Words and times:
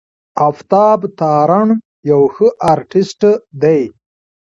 آفتاب 0.47 0.99
تارڼ 1.19 1.67
يو 2.09 2.21
ښه 2.33 2.47
آرټسټ 2.71 3.21
دی. 3.61 3.81